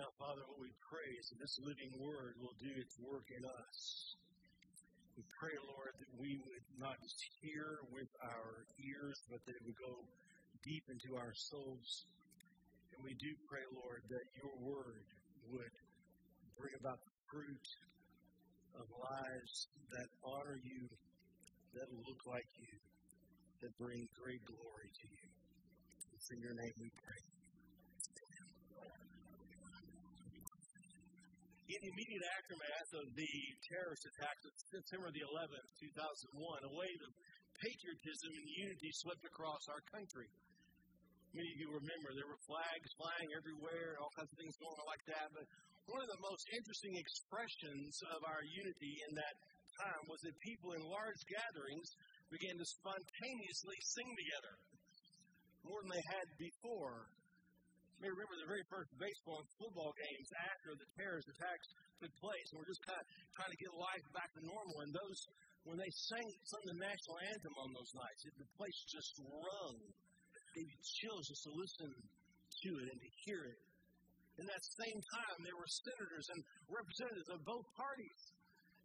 [0.00, 3.44] Now, Father, what we pray is that this living word will do its work in
[3.44, 3.76] us.
[5.12, 9.60] We pray, Lord, that we would not just hear with our ears, but that it
[9.60, 10.00] would go
[10.64, 11.88] deep into our souls.
[12.96, 15.04] And we do pray, Lord, that your word
[15.52, 15.74] would
[16.56, 17.68] bring about the fruit
[18.80, 19.54] of lives
[19.92, 20.88] that honor you,
[21.76, 22.72] that look like you,
[23.60, 25.28] that bring great glory to you.
[26.16, 27.39] It's in your name we pray.
[31.70, 33.34] In the immediate aftermath of the
[33.70, 37.12] terrorist attacks of September the 11th, 2001, a wave of
[37.62, 40.26] patriotism and unity swept across our country.
[41.30, 44.86] Many of you remember there were flags flying everywhere, all kinds of things going on
[44.90, 45.30] like that.
[45.30, 45.46] But
[45.86, 49.36] one of the most interesting expressions of our unity in that
[49.78, 51.86] time was that people in large gatherings
[52.34, 54.54] began to spontaneously sing together
[55.62, 57.14] more than they had before.
[58.00, 61.68] May remember the very first baseball and football games after the terrorist attacks
[62.00, 64.76] took place, and we're just kind of trying to get life back to normal.
[64.88, 65.18] And those,
[65.68, 69.76] when they sang of the national anthem on those nights, it, the place just rung.
[70.56, 73.60] Gave you chills just to listen to it and to hear it.
[74.40, 76.40] In that same time, there were senators and
[76.72, 78.20] representatives of both parties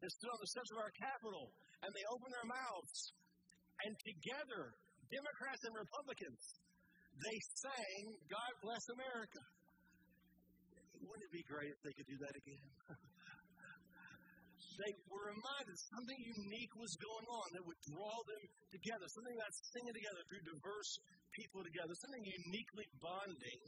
[0.03, 1.49] that stood on the steps of our Capitol,
[1.81, 2.99] and they opened their mouths,
[3.87, 4.75] and together,
[5.07, 6.43] Democrats and Republicans,
[7.21, 9.41] they sang, God bless America.
[10.99, 12.67] Wouldn't it be great if they could do that again?
[14.75, 18.43] they were reminded something unique was going on that would draw them
[18.75, 20.91] together, something that's singing together through diverse
[21.31, 23.63] people together, something uniquely bonding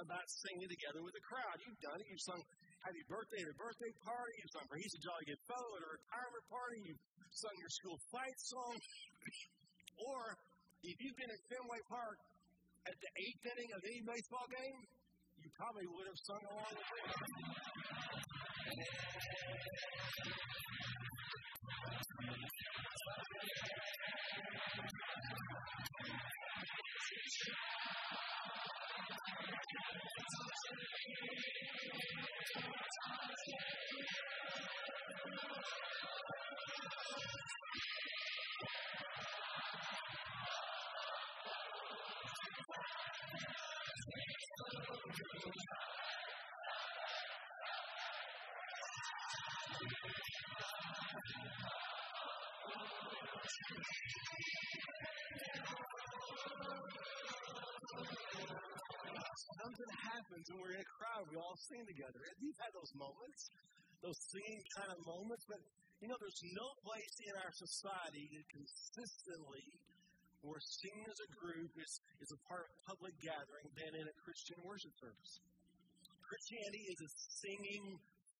[0.00, 1.56] about singing together with a crowd.
[1.60, 2.06] You've done it.
[2.08, 2.40] You've sung
[2.86, 4.32] Happy Birthday at a birthday party.
[4.38, 6.78] You've sung For He's a Jolly Good Fellow at a retirement party.
[6.86, 7.02] You've
[7.34, 8.74] sung your school fight song.
[10.08, 10.20] or
[10.86, 12.16] if you've been at Fenway Park
[12.88, 14.80] at the eighth inning of any baseball game,
[15.44, 17.04] you probably would have sung along with me.
[59.58, 62.20] Something happens when we're in a crowd, we all sing together.
[62.22, 63.40] And you've had those moments,
[64.02, 65.60] those singing kind of moments, but
[65.98, 69.66] you know, there's no place in our society that consistently
[70.58, 71.92] singing as a group is,
[72.22, 75.32] is a part of public gathering than in a Christian worship service.
[76.22, 77.10] Christianity is a
[77.42, 77.84] singing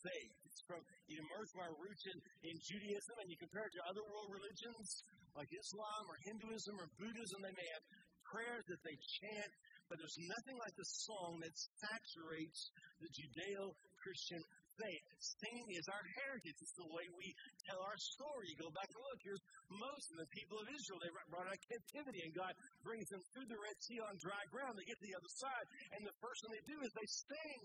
[0.03, 0.35] faith.
[0.47, 3.83] It's from it emerged from our roots in, in Judaism, and you compare it to
[3.89, 5.05] other world religions
[5.39, 7.85] like Islam or Hinduism or Buddhism, they may have
[8.27, 9.53] prayers that they chant,
[9.87, 13.73] but there's nothing like the song that saturates the Judeo
[14.03, 14.43] Christian
[14.79, 15.07] faith.
[15.19, 16.59] Singing is our heritage.
[16.59, 17.29] It's the way we
[17.67, 18.51] tell our story.
[18.51, 20.99] You go back and look, here's Moses and the people of Israel.
[21.03, 24.43] They brought out of captivity, and God brings them through the Red Sea on dry
[24.51, 24.75] ground.
[24.79, 25.67] They get to the other side,
[25.99, 27.63] and the first thing they do is they sing.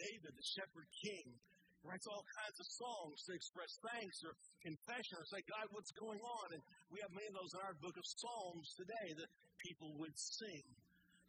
[0.00, 1.36] David, the shepherd king,
[1.84, 6.20] writes all kinds of songs to express thanks or confession or say, God, what's going
[6.20, 6.46] on?
[6.56, 6.62] And
[6.92, 9.30] we have many of those in our book of Psalms today that
[9.60, 10.64] people would sing.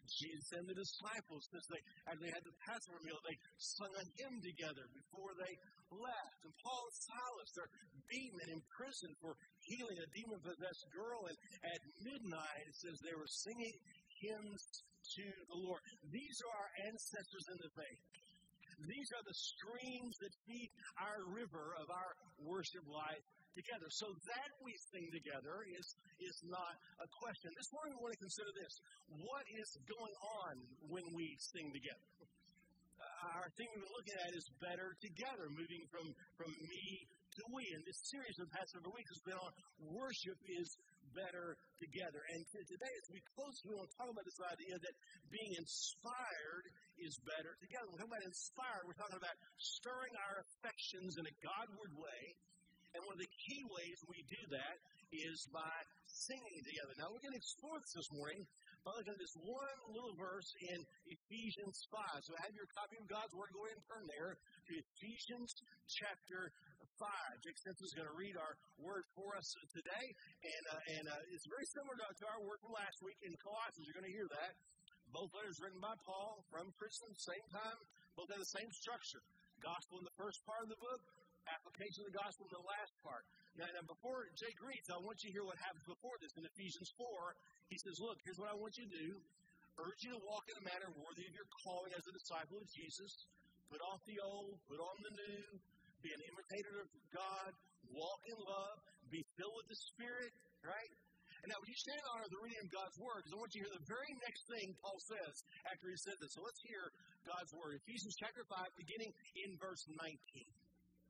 [0.10, 4.04] Jesus and the disciples, as they, as they had the Passover meal, they sung a
[4.20, 5.54] hymn together before they
[5.94, 6.40] left.
[6.44, 7.74] And Paul and Silas, they're
[8.10, 11.30] beaten and imprisoned for healing a demon possessed girl.
[11.30, 13.76] And at midnight, it says they were singing
[14.20, 14.62] hymns
[15.16, 15.80] to the Lord.
[16.12, 18.02] These are our ancestors in the faith.
[18.90, 22.12] These are the streams that feed our river of our
[22.42, 23.88] worship life together.
[23.92, 25.86] So that we sing together is,
[26.24, 27.52] is not a question.
[27.54, 28.74] This morning we want to consider this.
[29.22, 30.16] What is going
[30.46, 30.54] on
[30.88, 32.08] when we sing together?
[33.02, 36.06] Uh, our theme we're looking at is better together, moving from,
[36.38, 36.86] from me
[37.38, 37.66] to we.
[37.74, 39.52] And this series of Passover week has been on
[39.90, 40.70] worship is
[41.14, 42.22] better together.
[42.36, 44.96] And today, as we close, we want to talk about this idea that
[45.32, 46.66] being inspired
[47.00, 47.88] is better together.
[47.90, 52.22] When we talk about inspired, we're talking about stirring our affections in a Godward way
[52.92, 54.76] and one of the key ways we do that
[55.12, 55.76] is by
[56.08, 56.92] singing together.
[57.00, 58.44] Now, we're going to explore this this morning
[58.84, 62.28] by looking at this one little verse in Ephesians 5.
[62.28, 63.52] So, have your copy of God's Word.
[63.56, 65.52] Go ahead and turn there to Ephesians
[65.88, 66.52] chapter
[67.02, 67.10] 5.
[67.42, 70.06] Jake Simpson is going to read our word for us today.
[70.46, 73.34] And, uh, and uh, it's very similar to, to our word from last week in
[73.42, 73.90] Colossians.
[73.90, 74.54] You're going to hear that.
[75.10, 77.80] Both letters written by Paul from prison, same time,
[78.16, 79.20] Both have the same structure.
[79.60, 81.02] Gospel in the first part of the book,
[81.50, 83.26] application of the gospel in the last part.
[83.60, 86.32] Now, now before Jake reads, I want you to hear what happens before this.
[86.38, 89.10] In Ephesians 4, he says, Look, here's what I want you to do.
[89.82, 92.68] Urge you to walk in a manner worthy of your calling as a disciple of
[92.72, 93.12] Jesus.
[93.68, 95.44] Put off the old, put on the new,
[96.02, 97.50] be an imitator of God,
[97.94, 98.78] walk in love,
[99.10, 100.34] be filled with the Spirit,
[100.66, 100.94] right?
[101.42, 103.66] And now, when you stand on the reading of God's Word, because I want you
[103.66, 106.38] to hear the very next thing Paul says after he said this.
[106.38, 106.94] So let's hear
[107.26, 107.82] God's Word.
[107.82, 109.10] Ephesians chapter 5, beginning
[109.42, 110.06] in verse 19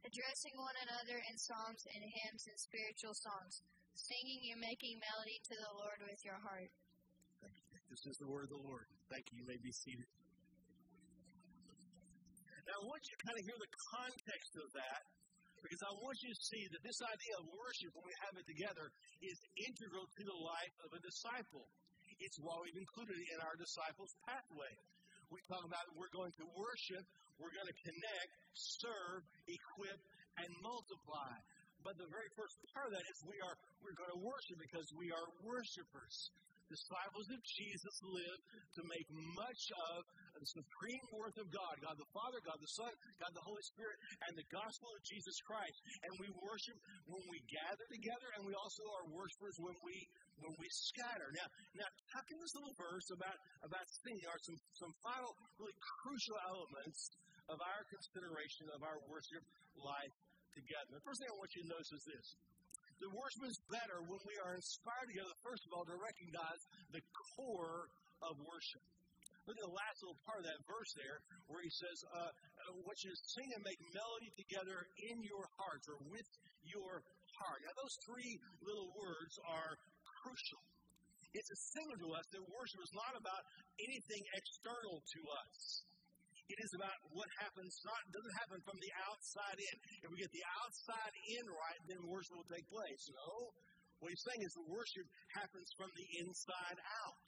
[0.02, 3.62] addressing one another in psalms and hymns and spiritual songs,
[3.94, 6.72] singing and making melody to the Lord with your heart.
[7.90, 8.88] This is the word of the Lord.
[9.12, 9.44] Thank you.
[9.44, 10.08] You may be seated.
[12.72, 15.04] Now, I want you to kind of hear the context of that
[15.60, 18.48] because I want you to see that this idea of worship, when we have it
[18.48, 18.88] together,
[19.20, 21.68] is integral to the life of a disciple.
[22.24, 24.72] It's why we've included it in our disciples' pathway.
[25.28, 27.04] We talk about we're going to worship,
[27.44, 29.20] we're going to connect, serve,
[29.52, 30.00] equip,
[30.40, 31.36] and multiply.
[31.82, 34.88] But the very first part of that is we are we're going to worship because
[34.94, 36.16] we are worshipers.
[36.72, 38.40] Disciples of Jesus live
[38.80, 39.04] to make
[39.36, 40.08] much of
[40.40, 42.88] the supreme worth of God, God the Father, God the Son,
[43.20, 45.76] God the Holy Spirit, and the gospel of Jesus Christ.
[46.08, 46.80] And we worship
[47.12, 50.00] when we gather together, and we also are worshipers when we
[50.40, 51.28] when we scatter.
[51.36, 53.38] Now, now tuck in this little verse about
[53.68, 57.20] about singing are some some final really crucial elements
[57.52, 59.44] of our consideration of our worship
[59.76, 60.16] life
[60.54, 61.00] together.
[61.00, 62.28] The first thing I want you to notice is this.
[63.02, 66.62] The worship is better when we are inspired together, first of all, to recognize
[66.94, 67.02] the
[67.34, 67.90] core
[68.22, 68.86] of worship.
[69.50, 71.18] Look at the last little part of that verse there,
[71.50, 72.30] where he says, uh,
[72.86, 76.30] want you sing and make melody together in your hearts or with
[76.62, 77.02] your
[77.42, 77.60] heart.
[77.66, 79.74] Now, those three little words are
[80.22, 80.62] crucial.
[81.34, 83.44] It's a signal to us that worship is not about
[83.80, 85.58] anything external to us.
[86.52, 89.76] It is about what happens, not doesn't happen from the outside in.
[90.04, 93.04] If we get the outside in right, then worship will take place.
[93.08, 93.56] No.
[94.04, 97.24] What he's saying is the worship happens from the inside out.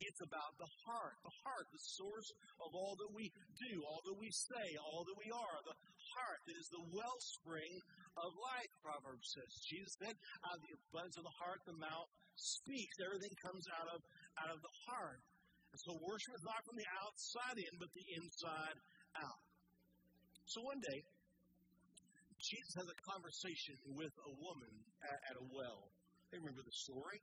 [0.00, 1.16] It's about the heart.
[1.22, 2.28] The heart, the source
[2.64, 3.30] of all that we
[3.60, 5.58] do, all that we say, all that we are.
[5.62, 5.78] The
[6.16, 7.74] heart that is the wellspring
[8.16, 9.50] of life, Proverbs says.
[9.68, 10.14] Jesus said,
[10.46, 12.96] out of the abundance of the heart, the mouth speaks.
[13.02, 14.00] Everything comes out of,
[14.42, 15.22] out of the heart.
[15.74, 18.78] And so worship is not from the outside in, but the inside
[19.18, 19.42] out.
[20.46, 21.02] So one day,
[22.38, 24.70] Jesus has a conversation with a woman
[25.02, 25.90] at, at a well.
[26.30, 27.18] They remember the story.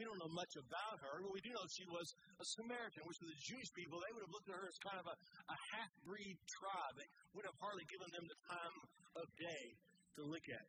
[0.00, 2.08] We don't know much about her, but we do know she was
[2.40, 4.96] a Samaritan, which to the Jewish people, they would have looked at her as kind
[4.96, 5.16] of a,
[5.52, 6.96] a half breed tribe.
[6.96, 8.76] They would have hardly given them the time
[9.20, 9.64] of day
[10.16, 10.66] to look at.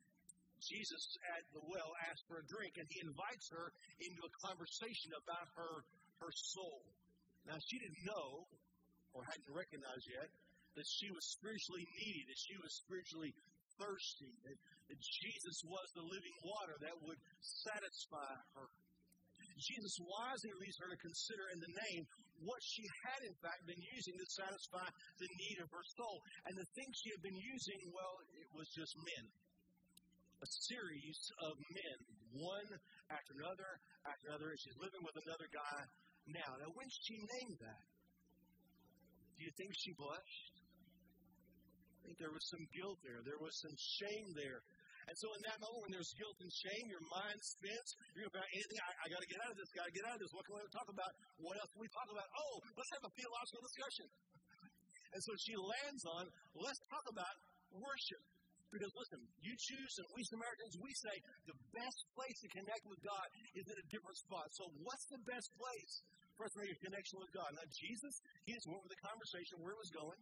[0.60, 3.72] Jesus at the well asks for a drink, and he invites her
[4.04, 5.74] into a conversation about her,
[6.28, 6.84] her soul.
[7.46, 8.46] Now, she didn't know,
[9.14, 10.30] or hadn't recognized yet,
[10.76, 13.34] that she was spiritually needy, that she was spiritually
[13.76, 14.58] thirsty, that,
[14.88, 18.68] that Jesus was the living water that would satisfy her.
[19.58, 22.04] Jesus wisely leads her to consider in the name
[22.42, 24.88] what she had, in fact, been using to satisfy
[25.22, 26.18] the need of her soul.
[26.50, 29.26] And the thing she had been using, well, it was just men.
[30.42, 31.98] A series of men,
[32.34, 32.70] one
[33.14, 33.72] after another
[34.10, 34.50] after another.
[34.58, 35.80] She's living with another guy
[36.30, 36.50] now.
[36.60, 37.86] Now, when she named that,
[39.38, 40.56] do you think she blushed?
[41.98, 43.22] I think there was some guilt there.
[43.26, 44.62] There was some shame there.
[45.10, 47.90] And so in that moment when there's guilt and shame, your mind spins.
[48.14, 48.80] You're about anything.
[48.86, 49.70] I, I got to get out of this.
[49.74, 50.32] Got to get out of this.
[50.34, 51.12] What can we talk about?
[51.42, 52.28] What else can we talk about?
[52.38, 54.08] Oh, let's have a theological discussion.
[55.12, 56.24] And so she lands on
[56.56, 57.36] let's talk about
[57.74, 58.22] worship.
[58.72, 63.04] Because listen, you choose, and we Samaritans, we say the best place to connect with
[63.04, 64.48] God is in a different spot.
[64.56, 65.94] So what's the best place
[66.40, 67.52] for us to make a connection with God?
[67.52, 68.16] Now, Jesus,
[68.48, 70.20] he just went with the conversation where it was going.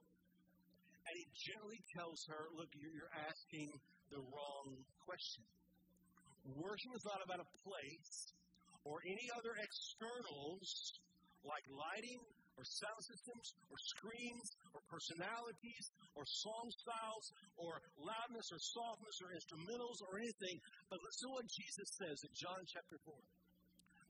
[1.06, 3.70] And he gently tells her, look, you're asking
[4.10, 4.68] the wrong
[5.06, 5.46] question.
[6.58, 8.34] Worship is not about a place
[8.82, 10.68] or any other externals
[11.46, 12.20] like lighting
[12.60, 15.86] or sound systems or screens or personalities
[16.20, 17.26] or song styles
[17.56, 20.60] or loudness or softness or instrumentals or anything.
[20.92, 23.16] But listen to what Jesus says in John chapter 4.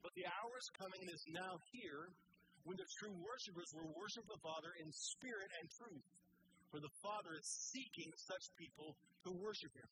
[0.02, 2.10] But the hour is coming and is now here
[2.66, 6.08] when the true worshipers will worship the Father in spirit and truth.
[6.74, 9.90] For the Father is seeking such people to worship Him.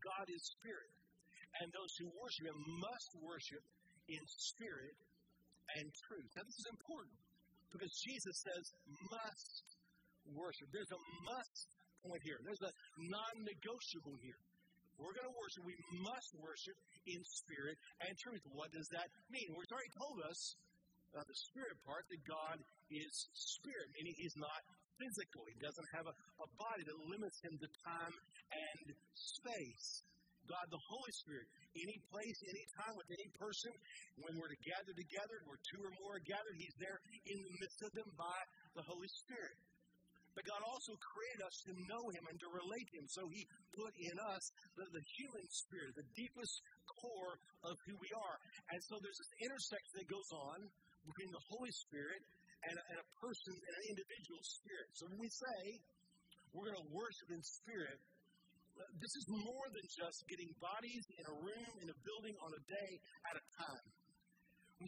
[0.00, 0.90] God is spirit,
[1.60, 3.62] and those who worship Him must worship
[4.08, 4.96] in spirit
[5.78, 6.30] and truth.
[6.34, 7.14] Now, this is important
[7.72, 8.64] because Jesus says
[9.10, 9.64] must
[10.34, 10.68] worship.
[10.74, 11.66] There's a must
[12.04, 12.38] point here.
[12.44, 14.40] There's a non-negotiable here.
[15.00, 15.64] We're going to worship.
[15.64, 16.76] We must worship
[17.08, 18.44] in spirit and truth.
[18.52, 19.48] What does that mean?
[19.56, 20.40] Well, it's already told us
[21.16, 22.56] about the spirit part that God
[22.92, 24.60] is spirit, meaning He's not
[25.00, 25.48] physical.
[25.48, 28.14] He doesn't have a, a body that limits him to time
[28.52, 28.86] and
[29.16, 30.04] space.
[30.48, 31.46] God the Holy Spirit,
[31.78, 33.70] any place, any time, with any person,
[34.18, 37.54] when we're to gather together, where two or more are gathered, He's there in the
[37.60, 38.38] midst of them by
[38.76, 39.58] the Holy Spirit.
[40.34, 43.08] But God also created us to know Him and to relate to Him.
[43.10, 43.42] So He
[43.74, 44.44] put in us
[44.78, 46.54] the, the human spirit, the deepest
[46.86, 47.34] core
[47.66, 48.36] of who we are.
[48.70, 50.58] And so there's this intersection that goes on
[51.02, 52.22] between the Holy Spirit
[52.70, 54.88] and a, and a person and an individual spirit.
[54.94, 55.58] So when we say
[56.54, 57.98] we're going to worship in spirit,
[58.78, 62.50] uh, this is more than just getting bodies in a room, in a building on
[62.54, 62.90] a day
[63.28, 63.89] at a time.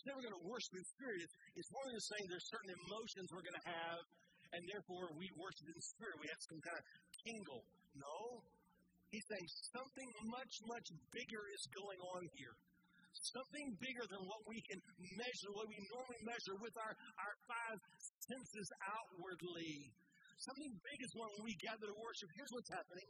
[0.00, 1.28] Say we're going to worship in spirit.
[1.52, 4.00] It's more than saying there's certain emotions we're going to have,
[4.56, 6.16] and therefore we worship in spirit.
[6.16, 6.84] We have some kind of
[7.20, 7.60] tingle.
[8.00, 8.40] No.
[9.12, 12.56] He's saying something much, much bigger is going on here.
[13.36, 14.80] Something bigger than what we can
[15.20, 17.78] measure, what we normally measure with our, our five
[18.24, 19.92] senses outwardly.
[20.40, 22.32] Something big is when we gather to worship.
[22.32, 23.08] Here's what's happening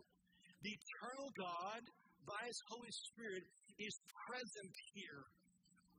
[0.67, 1.83] the eternal God,
[2.27, 3.47] by His Holy Spirit,
[3.79, 3.95] is
[4.27, 5.23] present here.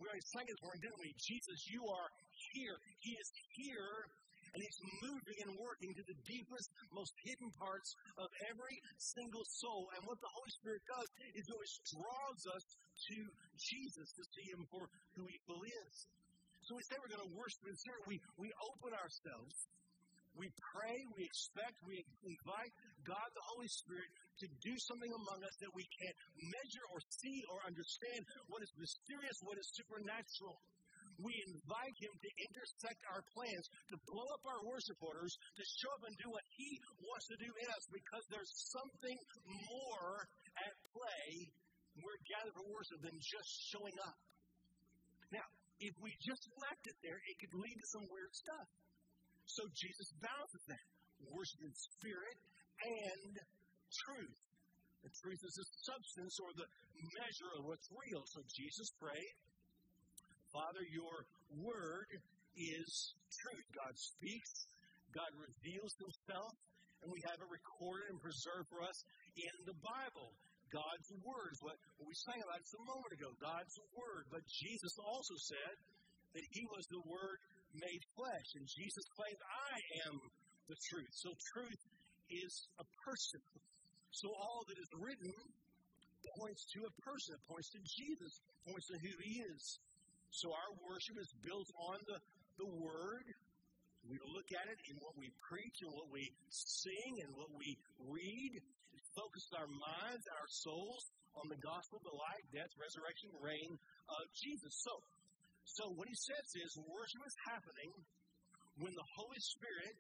[0.01, 1.13] We already sang it morning, didn't we?
[1.17, 2.09] Jesus, you are
[2.53, 2.75] here.
[2.99, 4.09] He is here,
[4.53, 9.89] and He's moving and working to the deepest, most hidden parts of every single soul.
[9.97, 12.65] And what the Holy Spirit does is always draws us
[13.13, 13.17] to
[13.57, 14.83] Jesus to see Him for
[15.15, 15.95] who He fully is.
[16.65, 18.01] So we say we're going to worship in spirit.
[18.07, 19.67] We, we open ourselves
[20.33, 22.73] we pray, we expect, we invite
[23.05, 24.09] God the Holy Spirit
[24.41, 28.71] to do something among us that we can't measure or see or understand what is
[28.75, 30.57] mysterious, what is supernatural.
[31.21, 35.91] We invite Him to intersect our plans, to blow up our worship orders, to show
[35.93, 36.69] up and do what He
[37.05, 40.25] wants to do in us because there's something more
[40.57, 41.53] at play
[42.01, 44.17] we're gathered for worship than just showing up.
[45.29, 45.45] Now,
[45.77, 48.67] if we just left it there, it could lead to some weird stuff.
[49.45, 50.85] So Jesus balances that
[51.29, 52.37] worship in spirit
[52.81, 53.31] and
[54.07, 54.37] truth.
[55.03, 56.69] The truth is the substance or the
[57.19, 58.23] measure of what's real.
[58.31, 59.35] So Jesus prayed,
[60.53, 61.27] Father, your
[61.59, 62.09] word
[62.55, 62.89] is
[63.27, 63.67] truth.
[63.73, 64.51] God speaks,
[65.11, 66.53] God reveals himself,
[67.03, 68.97] and we have it recorded and preserved for us
[69.35, 70.31] in the Bible.
[70.71, 73.29] God's word is what we sang about just a moment ago.
[73.37, 74.25] God's word.
[74.33, 75.73] But Jesus also said
[76.33, 77.37] that he was the word
[77.77, 78.49] made flesh.
[78.57, 79.73] And Jesus claimed, I
[80.09, 80.15] am
[80.65, 81.13] the truth.
[81.13, 81.81] So truth
[82.29, 83.41] is a person.
[84.13, 85.33] So all that is written
[86.37, 88.31] points to a person, it points to Jesus,
[88.63, 89.63] points to who he is.
[90.29, 92.17] So our worship is built on the,
[92.61, 93.27] the word.
[94.05, 97.77] We look at it in what we preach and what we sing and what we
[98.05, 98.53] read.
[99.13, 101.03] Focus our minds, and our souls
[101.37, 103.77] on the gospel, the life, death, resurrection, reign
[104.09, 104.73] of Jesus.
[104.81, 104.93] So
[105.65, 107.91] so what he says is worship is happening
[108.83, 109.95] when the Holy Spirit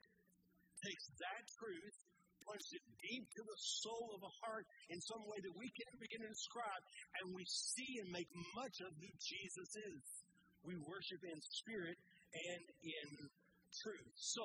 [0.83, 1.97] takes that truth,
[2.43, 5.99] plunges it deep to the soul of a heart in some way that we can't
[5.99, 6.81] begin to describe,
[7.21, 10.03] and we see and make much of who Jesus is.
[10.63, 11.99] We worship in spirit
[12.33, 13.09] and in
[13.83, 14.13] truth.
[14.15, 14.43] So,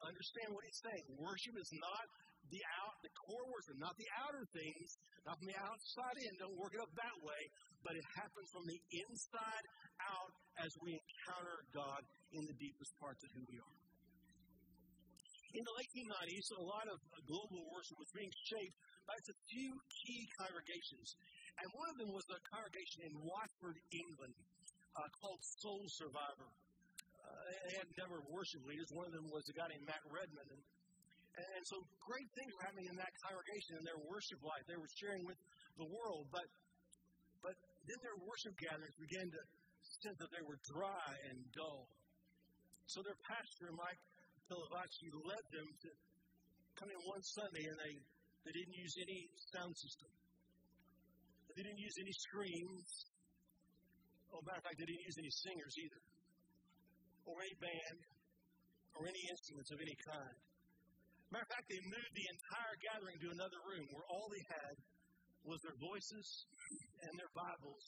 [0.00, 1.04] understand what he's saying.
[1.18, 2.06] Worship is not
[2.48, 4.88] the out, the core worship, not the outer things,
[5.28, 6.32] not from the outside in.
[6.40, 7.42] Don't work it up that way,
[7.84, 9.64] but it happens from the inside
[10.00, 10.32] out
[10.64, 12.00] as we encounter God
[12.32, 13.87] in the deepest parts of who we are.
[15.56, 18.76] In the late 1990s, a lot of global worship was being shaped
[19.08, 19.72] by a few
[20.04, 21.16] key congregations.
[21.56, 24.36] And one of them was a congregation in Watford, England,
[24.92, 26.48] uh, called Soul Survivor.
[26.52, 27.28] Uh,
[27.64, 28.92] they had never worship leaders.
[28.92, 30.48] One of them was a guy named Matt Redman.
[30.52, 30.62] And,
[31.40, 34.62] and so great things were happening in that congregation in their worship life.
[34.68, 35.40] They were sharing with
[35.80, 36.28] the world.
[36.28, 36.44] But,
[37.40, 37.56] but
[37.88, 39.40] then their worship gatherings began to
[40.04, 41.88] sense that they were dry and dull.
[42.84, 44.00] So their pastor, Mike
[44.48, 45.88] Pilavachi, led them to
[46.80, 47.94] come in one Sunday and they,
[48.48, 49.20] they didn't use any
[49.52, 50.10] sound system.
[51.52, 52.88] They didn't use any screens.
[54.32, 56.02] Oh, matter of fact, they didn't use any singers either.
[57.28, 57.98] Or any band.
[58.96, 60.38] Or any instruments of any kind.
[61.28, 64.74] Matter of fact, they moved the entire gathering to another room where all they had
[65.44, 66.26] was their voices
[67.04, 67.86] and their Bibles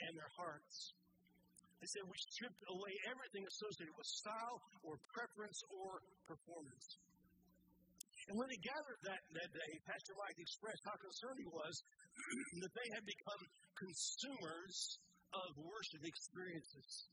[0.00, 0.96] and their hearts.
[1.80, 6.86] They said we stripped away everything associated with style or preference or performance.
[8.28, 11.74] And when they gathered that, that day, Pastor Mike expressed how concerned he was
[12.62, 13.42] that they had become
[13.80, 14.76] consumers
[15.32, 17.08] of worship experiences.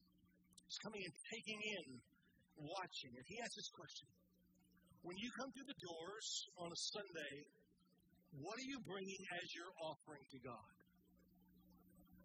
[0.67, 1.88] Just coming and taking in,
[2.59, 3.12] watching.
[3.15, 4.07] And he asked this question
[5.07, 6.27] When you come through the doors
[6.59, 7.36] on a Sunday,
[8.43, 10.75] what are you bringing as your offering to God?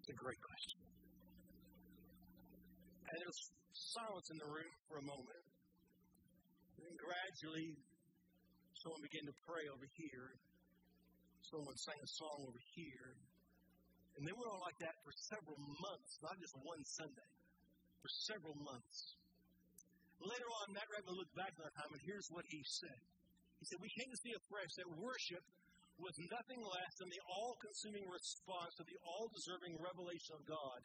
[0.02, 0.81] It's a great question.
[3.12, 3.42] And there was
[3.92, 5.45] silence in the room for a moment.
[6.76, 7.76] And then gradually,
[8.83, 10.35] Someone began to pray over here.
[11.47, 13.14] Someone sang a song over here.
[14.19, 17.31] And they went on like that for several months, not just one Sunday,
[18.02, 18.99] for several months.
[20.19, 23.00] Later on, Matt Redman looked back on that time, and here's what he said.
[23.62, 25.45] He said, We came to see afresh that worship
[26.02, 30.78] was nothing less than the all consuming response to the all deserving revelation of God.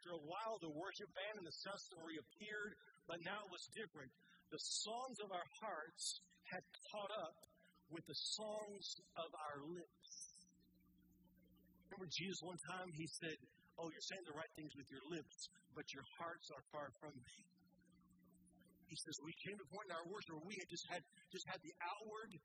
[0.00, 2.72] After a while, the worship band and the system reappeared,
[3.04, 4.08] but now it was different.
[4.48, 7.36] The songs of our hearts had caught up
[7.92, 10.08] with the songs of our lips.
[11.92, 13.36] Remember Jesus one time, he said,
[13.76, 17.12] Oh, you're saying the right things with your lips, but your hearts are far from
[17.12, 17.36] me.
[18.88, 21.04] He says, We came to a point in our worship where we had just had
[21.28, 22.40] just had the outward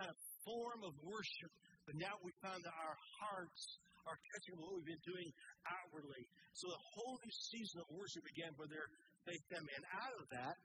[0.00, 1.52] kind of form of worship,
[1.84, 5.28] but now we found that our hearts are catching what we've been doing
[5.66, 6.22] outwardly.
[6.54, 8.86] So the whole new season of worship began for their
[9.24, 9.72] faith family.
[9.78, 10.56] And out of that,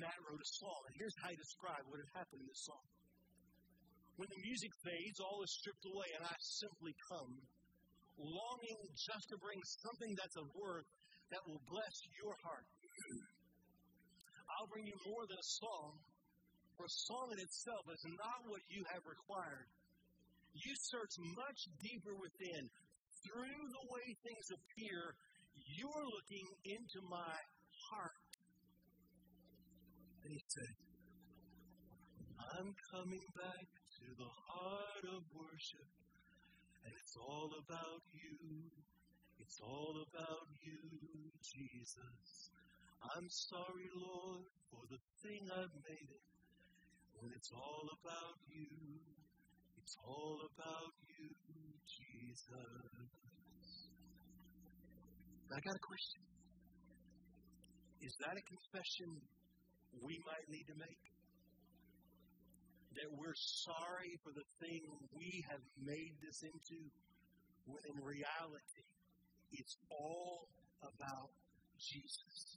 [0.00, 0.80] Matt wrote a song.
[0.88, 2.84] And here's how he described what had happened in this song.
[4.16, 7.34] When the music fades, all is stripped away, and I simply come,
[8.14, 10.86] longing just to bring something that's of worth
[11.34, 12.68] that will bless your heart.
[14.54, 15.98] I'll bring you more than a song,
[16.78, 19.66] for a song in itself is not what you have required.
[20.54, 22.70] You search much deeper within.
[23.26, 25.16] Through the way things appear,
[25.78, 27.36] you're looking into my
[27.90, 28.24] heart.
[30.24, 30.74] And he said,
[32.38, 33.66] I'm coming back
[33.98, 35.90] to the heart of worship,
[36.84, 38.70] and it's all about you.
[39.40, 40.80] It's all about you,
[41.42, 42.50] Jesus.
[43.02, 46.24] I'm sorry, Lord, for the thing I've made it.
[47.20, 48.70] When it's all about you,
[49.84, 51.28] it's all about you,
[51.84, 52.48] Jesus.
[55.52, 56.24] I got a question.
[58.00, 59.12] Is that a confession
[60.00, 61.04] we might need to make?
[62.96, 64.80] That we're sorry for the thing
[65.12, 66.80] we have made this into,
[67.68, 68.88] when in reality,
[69.52, 70.48] it's all
[70.80, 71.28] about
[71.76, 72.56] Jesus.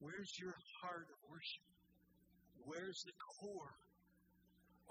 [0.00, 1.68] Where's your heart of worship?
[2.64, 3.76] Where's the core?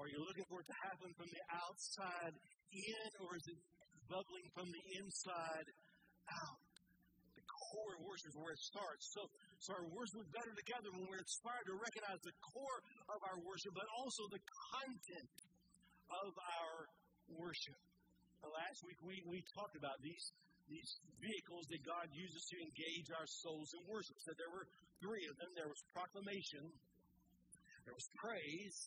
[0.01, 2.33] Are you looking for it to happen from the outside
[2.73, 3.59] in, or is it
[4.09, 5.67] bubbling from the inside
[6.25, 6.65] out?
[7.37, 9.05] The core worship is where it starts.
[9.13, 9.21] So,
[9.61, 12.81] so our worship is better together when we're inspired to recognize the core
[13.13, 14.41] of our worship, but also the
[14.73, 15.37] content
[16.09, 16.77] of our
[17.37, 17.77] worship.
[18.41, 20.33] Last week we, we talked about these
[20.65, 24.15] these vehicles that God uses to engage our souls in worship.
[24.23, 24.63] So there were
[25.03, 25.51] three of them.
[25.51, 26.63] There was proclamation,
[27.83, 28.77] there was praise,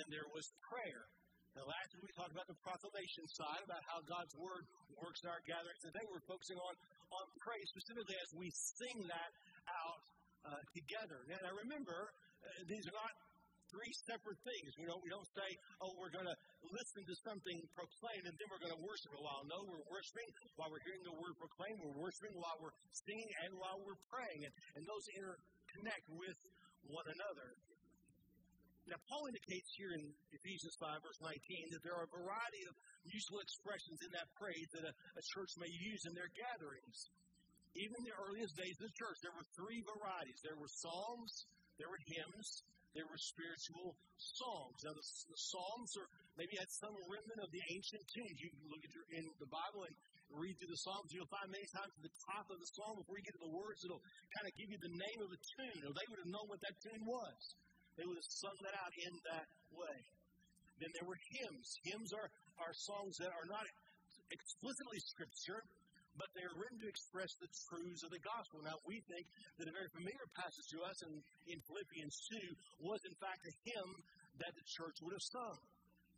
[0.00, 1.04] and there was prayer.
[1.52, 4.64] Now, last week we talked about the proclamation side, about how God's word
[4.96, 5.84] works in our gatherings.
[5.84, 6.74] Today we're focusing on,
[7.12, 9.32] on praise, specifically as we sing that
[9.68, 10.00] out
[10.48, 11.28] uh, together.
[11.28, 13.12] Now, remember, uh, these are not
[13.68, 14.68] three separate things.
[14.80, 15.48] We don't, we don't say,
[15.80, 16.36] oh, we're going to
[16.72, 19.44] listen to something proclaimed and then we're going to worship a while.
[19.48, 20.28] No, we're worshiping
[20.60, 21.80] while we're hearing the word proclaimed.
[21.80, 24.40] We're worshiping while we're singing and while we're praying.
[24.44, 26.36] And, and those interconnect with
[26.88, 27.48] one another.
[28.90, 30.02] Now, Paul indicates here in
[30.34, 32.74] Ephesians 5, verse 19, that there are a variety of
[33.06, 36.98] useful expressions in that praise that a, a church may use in their gatherings.
[37.78, 41.32] Even in the earliest days of the church, there were three varieties there were psalms,
[41.80, 42.48] there were hymns,
[42.92, 44.76] there were spiritual songs.
[44.84, 48.36] Now, the, the Psalms are maybe had some remnant of the ancient tunes.
[48.36, 49.94] You can look at your, in the Bible and
[50.28, 51.08] read through the Psalms.
[51.08, 53.54] You'll find many times at the top of the Psalm, before you get to the
[53.56, 54.04] words, it'll
[54.36, 56.60] kind of give you the name of the tune, or they would have known what
[56.60, 57.40] that tune was.
[57.96, 59.96] They would have sung that out in that way.
[60.80, 61.68] Then there were hymns.
[61.84, 62.28] Hymns are,
[62.58, 63.66] are songs that are not
[64.32, 65.60] explicitly scripture,
[66.16, 68.64] but they are written to express the truths of the gospel.
[68.64, 69.24] Now, we think
[69.60, 71.12] that a very familiar passage to us in,
[71.48, 72.14] in Philippians
[72.80, 73.90] 2 was, in fact, a hymn
[74.40, 75.58] that the church would have sung.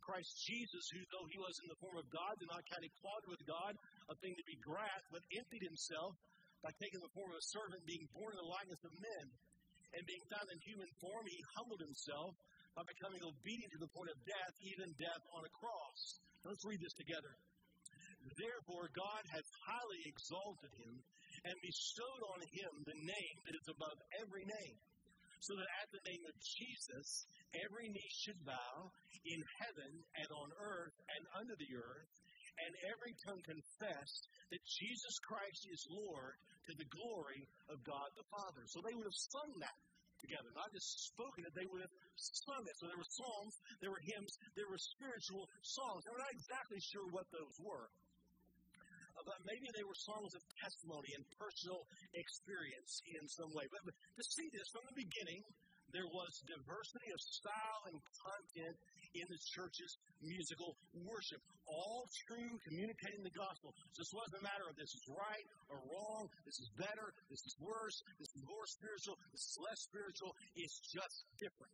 [0.03, 3.29] Christ Jesus, who, though he was in the form of God, did not count equality
[3.31, 3.73] with God
[4.05, 6.13] a thing to be grasped, but emptied himself
[6.61, 9.25] by taking the form of a servant, being born in the likeness of men.
[9.95, 12.35] And being found in human form, he humbled himself
[12.75, 15.99] by becoming obedient to the point of death, even death on a cross.
[16.43, 17.31] Let's read this together.
[18.35, 20.93] Therefore, God has highly exalted him
[21.45, 24.77] and bestowed on him the name that is above every name,
[25.39, 27.07] so that at the name of Jesus,
[27.53, 28.75] every knee should bow
[29.29, 32.11] in heaven and on earth and under the earth,
[32.63, 34.09] and every tongue confess
[34.51, 36.35] that Jesus Christ is Lord
[36.69, 38.63] to the glory of God the Father.
[38.71, 39.77] So they would have sung that
[40.23, 42.75] together, not just spoken it, they would have sung it.
[42.79, 46.07] So there were songs, there were hymns, there were spiritual songs.
[46.07, 47.91] I'm not exactly sure what those were
[49.15, 53.63] uh, but maybe they were songs of testimony and personal experience in some way.
[53.71, 55.41] But, but to see this from the beginning,
[55.93, 58.77] there was diversity of style and content
[59.15, 60.75] in the church's musical
[61.07, 61.39] worship.
[61.65, 63.71] All true communicating the gospel.
[63.95, 67.41] So this wasn't a matter of this is right or wrong, this is better, this
[67.47, 70.35] is worse, this is more spiritual, this is less spiritual.
[70.55, 71.71] It's just different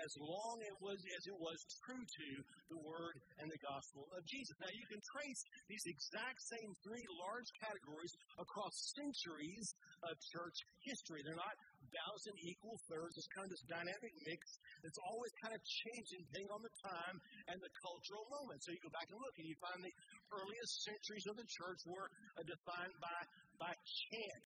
[0.00, 2.28] as long it was as it was true to
[2.72, 4.54] the word and the gospel of Jesus.
[4.58, 9.66] Now you can trace these exact same three large categories across centuries
[10.08, 11.20] of church history.
[11.22, 11.56] They're not
[11.92, 13.14] in equal thirds.
[13.18, 14.42] It's kind of this dynamic mix
[14.80, 17.16] that's always kind of changing depending on the time
[17.52, 18.62] and the cultural moment.
[18.64, 19.94] So you go back and look and you find the
[20.32, 23.20] earliest centuries of the church were uh, defined by
[23.60, 24.44] by chant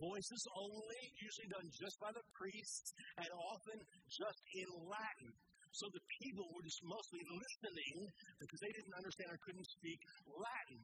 [0.00, 2.90] voices only, usually done just by the priests,
[3.22, 3.78] and often
[4.10, 5.30] just in Latin.
[5.70, 7.96] So the people were just mostly listening
[8.38, 10.82] because they didn't understand or couldn't speak Latin.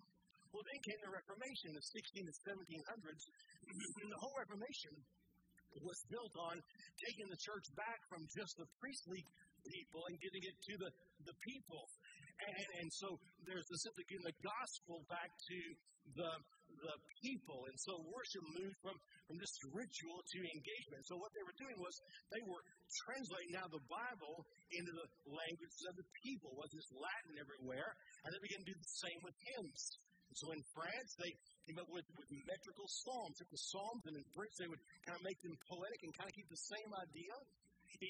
[0.51, 3.23] Well, then came the Reformation, the 16 and 1700s.
[4.15, 4.95] the whole Reformation
[5.79, 6.59] was built on
[6.99, 9.23] taking the church back from just the priestly
[9.63, 10.91] people and getting it to the,
[11.31, 11.87] the people.
[12.41, 15.59] And, and so there's the simply getting the gospel back to
[16.17, 16.33] the
[16.81, 17.69] the people.
[17.69, 18.97] And so worship moved from,
[19.29, 21.03] from this ritual to engagement.
[21.05, 21.95] So what they were doing was
[22.33, 22.63] they were
[23.07, 26.57] translating now the Bible into the languages of the people.
[26.57, 27.91] Wasn't Latin everywhere.
[28.25, 29.83] And they began to do the same with hymns.
[30.31, 31.33] And so in France, they
[31.67, 33.35] came up with, with metrical psalms.
[33.35, 36.31] Took the psalms, and in French, they would kind of make them poetic and kind
[36.31, 37.35] of keep the same idea.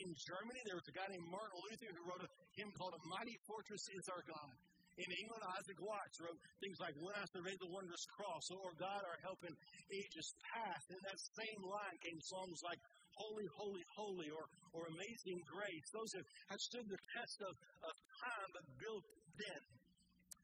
[0.05, 2.31] In Germany, there was a guy named Martin Luther who wrote a
[2.61, 4.53] hymn called A Mighty Fortress is Our God.
[5.01, 8.77] In England, Isaac Watts wrote things like, When I survey the wondrous cross, O Lord
[8.77, 9.55] God, our help in
[9.89, 10.93] ages past.
[10.93, 12.77] In that same line came songs like
[13.17, 14.45] Holy, Holy, Holy, or,
[14.77, 15.89] or Amazing Grace.
[15.97, 17.95] Those have, have stood the test of, of
[18.29, 19.07] time, but built
[19.41, 19.63] then.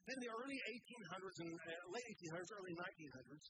[0.07, 3.45] In the early 1800s and uh, late 1800s, early 1900s,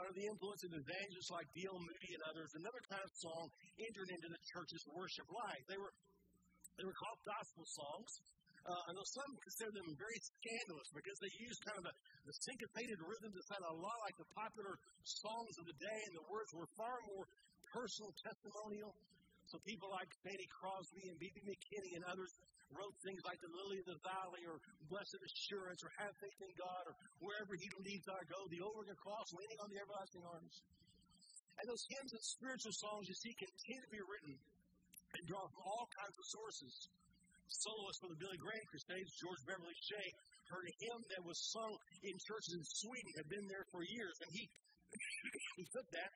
[0.00, 1.76] under the influence of evangelists like D.L.
[1.76, 3.44] Moody and others, another kind of song
[3.76, 5.64] entered into the church's worship life.
[5.68, 5.92] They were
[6.80, 8.10] they were called gospel songs.
[8.64, 12.34] Uh, I know some consider them very scandalous because they use kind of the, the
[12.40, 14.72] syncopated rhythm that sound a lot like the popular
[15.04, 17.26] songs of the day, and the words were far more
[17.68, 18.96] personal, testimonial.
[19.52, 21.44] So people like Fanny Crosby and B.B.
[21.44, 22.32] McKinney and others
[22.72, 24.56] wrote things like the lily of the valley or
[24.88, 28.96] blessed assurance or have faith in God or wherever he leads our go, the overland
[28.96, 30.56] cross, leaning on the everlasting arms.
[31.60, 35.68] And those hymns and spiritual songs you see continue to be written and draw from
[35.68, 36.72] all kinds of sources
[37.60, 40.08] soloist for the Billy Graham Crusades, George Beverly Shea,
[40.48, 44.16] heard a hymn that was sung in churches in Sweden, had been there for years,
[44.24, 44.48] and he,
[45.60, 46.12] he took that,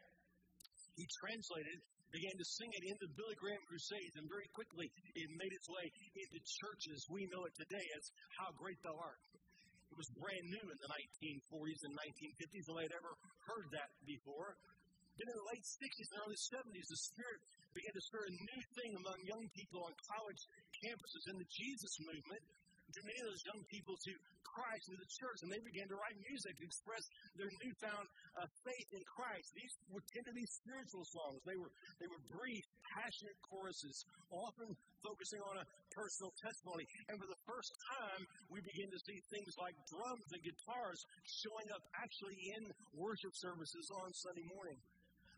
[0.96, 1.76] he translated,
[2.12, 5.68] began to sing it in the Billy Graham Crusades, and very quickly it made its
[5.70, 7.06] way into churches.
[7.10, 8.04] We know it today as
[8.38, 9.22] How Great Thou Art.
[9.90, 12.64] It was brand new in the 1940s and 1950s.
[12.68, 13.12] Nobody had ever
[13.46, 14.58] heard that before.
[15.16, 17.40] Then in the late 60s and early 70s, the Spirit
[17.72, 20.42] began to stir a new thing among young people on college
[20.84, 22.44] campuses in the Jesus movement.
[22.96, 24.12] To many of those young people to
[24.56, 27.04] Christ and the church, and they began to write music to express
[27.36, 28.08] their newfound
[28.40, 29.52] uh, faith in Christ.
[29.52, 31.44] These would tend to be spiritual songs.
[31.44, 31.68] They were
[32.00, 32.64] they were brief,
[32.96, 34.00] passionate choruses,
[34.32, 34.72] often
[35.04, 36.88] focusing on a personal testimony.
[37.12, 37.68] And for the first
[38.00, 40.98] time, we begin to see things like drums and guitars
[41.44, 44.80] showing up actually in worship services on Sunday morning.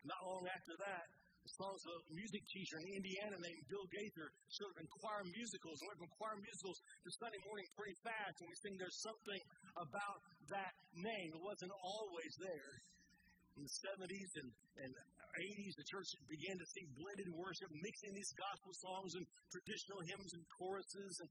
[0.07, 1.11] Not long after that,
[1.59, 5.75] of a music teacher in Indiana named Bill Gaither sort of in choir musicals.
[5.83, 9.41] And went from choir musicals to Sunday morning pretty fast, and we think there's something
[9.75, 10.19] about
[10.55, 11.29] that name.
[11.35, 12.71] It wasn't always there.
[13.59, 14.49] In the 70s and,
[14.87, 14.91] and
[15.35, 20.31] 80s, the church began to see blended worship, mixing these gospel songs and traditional hymns
[20.31, 21.13] and choruses.
[21.19, 21.29] And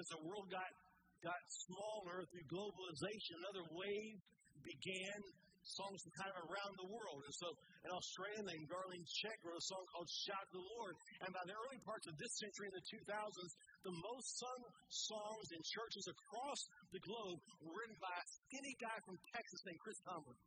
[0.00, 0.72] as the world got
[1.20, 1.36] got
[1.68, 4.16] smaller through globalization, another wave
[4.64, 5.20] began
[5.66, 7.20] songs from kind of around the world.
[7.26, 7.48] And so
[7.82, 10.94] an Australian named Darlene Zschech wrote a song called Shout to the Lord.
[11.26, 13.52] And by the early parts of this century, in the 2000s,
[13.82, 16.60] the most sung songs in churches across
[16.94, 20.38] the globe were written by a skinny guy from Texas named Chris Tomlin.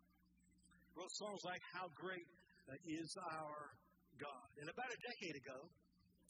[0.95, 2.27] Wrote songs like How Great
[2.71, 3.75] uh, Is Our
[4.19, 4.49] God.
[4.59, 5.59] And about a decade ago,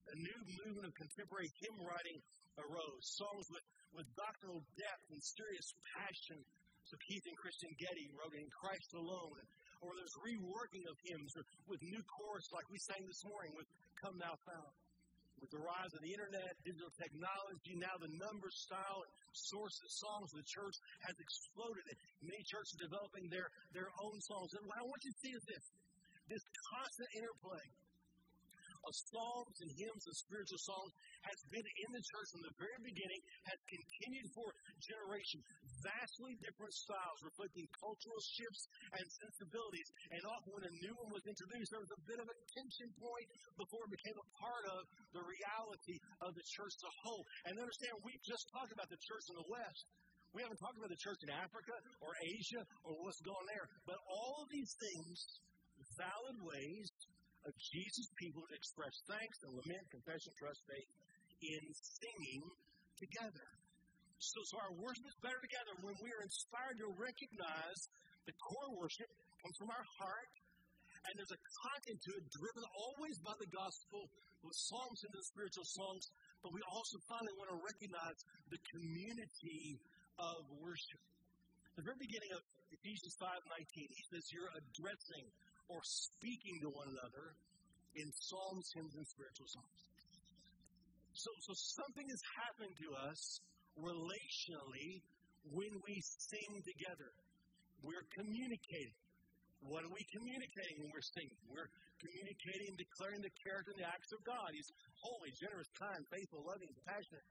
[0.10, 2.17] a new movement of contemporary hymn writing
[2.58, 3.06] arose.
[3.17, 6.39] Songs with, with doctrinal depth and serious passion
[6.89, 9.38] so Keith and Kristyn Getty wrote in Christ Alone.
[9.86, 11.32] Or there's reworking of hymns
[11.69, 13.69] with new chorus like we sang this morning with
[14.02, 14.75] Come Thou Fount.
[15.39, 19.88] With the rise of the internet, digital technology, now the number, style, and source of
[19.88, 20.75] songs of the church
[21.08, 21.88] has exploded.
[22.19, 24.52] Many churches are developing their, their own songs.
[24.60, 25.65] And what I want you to see is this
[26.28, 27.65] this constant interplay
[28.86, 30.91] of psalms and hymns and spiritual songs
[31.27, 34.47] has been in the church from the very beginning, has continued for
[34.79, 35.43] generations.
[35.84, 38.63] Vastly different styles reflecting cultural shifts
[38.95, 39.89] and sensibilities.
[40.15, 42.89] And often when a new one was introduced, there was a bit of a tension
[42.95, 43.27] point
[43.60, 44.82] before it became a part of
[45.15, 47.23] the reality of the church as a whole.
[47.47, 49.84] And understand, we just talked about the church in the West.
[50.32, 51.73] We haven't talked about the church in Africa
[52.05, 53.65] or Asia or what's going there.
[53.89, 55.17] But all of these things,
[55.97, 56.88] valid ways
[57.47, 60.91] of Jesus' people to express thanks and lament, confession, trust, faith
[61.41, 62.43] in singing
[62.99, 63.47] together.
[64.19, 67.80] So, so our worship is better together when we are inspired to recognize
[68.28, 69.08] the core worship
[69.39, 70.34] comes from our heart,
[71.08, 74.12] and there's a content to it driven always by the gospel
[74.43, 76.04] with psalms and the spiritual songs,
[76.43, 78.19] but we also finally want to recognize
[78.52, 79.80] the community
[80.19, 80.99] of worship.
[81.80, 82.43] the very beginning of
[82.75, 85.25] Ephesians 5:19, he says you're addressing
[85.71, 87.39] or speaking to one another
[87.95, 89.80] in psalms, hymns, and spiritual songs.
[91.19, 91.51] So, so
[91.84, 93.19] something is happening to us
[93.75, 95.03] relationally
[95.51, 97.12] when we sing together.
[97.84, 98.95] We're communicating.
[99.60, 101.36] What are we communicating when we're singing?
[101.51, 101.67] We're
[101.99, 104.47] communicating, declaring the character and the acts of God.
[104.55, 104.71] He's
[105.03, 107.27] holy, generous, kind, faithful, loving, compassionate.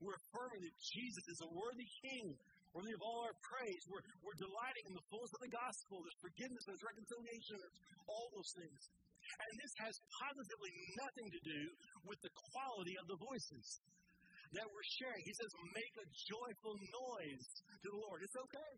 [0.00, 2.32] We're affirming that Jesus is a worthy King,
[2.72, 3.84] worthy of all our praise.
[3.92, 6.00] We're, we're delighting in the fullness of the gospel.
[6.00, 8.80] There's forgiveness, there's reconciliation, there's all those things.
[9.26, 11.60] And this has positively nothing to do
[12.06, 13.66] with the quality of the voices
[14.54, 15.22] that we're sharing.
[15.26, 17.46] He says, make a joyful noise
[17.82, 18.22] to the Lord.
[18.22, 18.72] It's okay.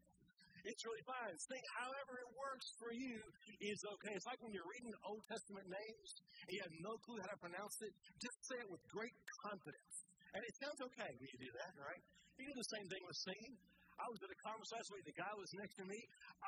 [0.66, 1.34] It's really fine.
[1.38, 3.16] Sing however it works for you
[3.62, 4.12] is okay.
[4.12, 6.08] It's like when you're reading Old Testament names
[6.44, 9.14] and you have no clue how to pronounce it, just say it with great
[9.48, 9.94] confidence.
[10.34, 12.02] And it sounds okay when you do that, right?
[12.37, 13.54] You do the same thing with singing.
[13.98, 15.04] I was at a conference last week.
[15.11, 15.98] The guy was next to me.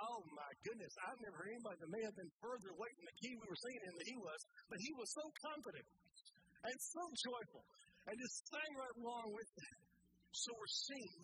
[0.07, 3.17] Oh my goodness, I've never heard anybody that may have been further away from the
[3.19, 5.87] key we were singing in than he was, but he was so confident
[6.63, 7.65] and so joyful
[8.07, 9.77] and just sang right along with that.
[10.31, 11.19] So we're singing.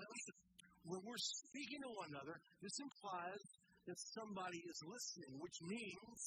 [0.86, 3.42] When we're speaking to one another, this implies
[3.86, 6.20] that somebody is listening, which means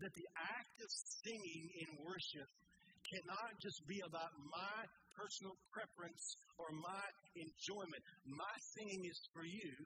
[0.00, 0.90] that the act of
[1.24, 2.48] singing in worship
[3.08, 4.78] cannot just be about my
[5.16, 7.04] personal preference or my
[7.36, 8.02] enjoyment.
[8.26, 9.76] My singing is for you,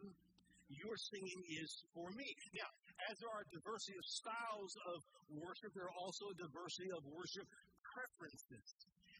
[0.71, 2.29] your singing is for me.
[2.55, 2.71] Now,
[3.11, 4.99] as there are a diversity of styles of
[5.35, 7.47] worship, there are also a diversity of worship
[7.83, 8.67] preferences.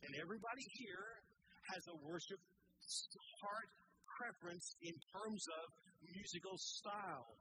[0.07, 1.11] And everybody here
[1.75, 2.39] has a worship
[3.43, 3.71] heart
[4.19, 5.67] preference in terms of
[6.15, 7.35] musical style.